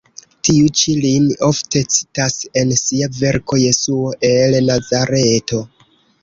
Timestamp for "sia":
2.79-3.11